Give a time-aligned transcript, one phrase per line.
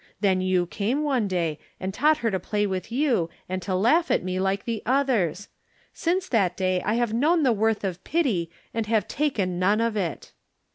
[0.19, 4.09] Then you came one day and taught her to play with you, and to laugh
[4.09, 5.47] at me like the others.
[5.93, 9.95] Since that day I have known the worth of pity and have taken none of
[9.95, 10.31] it."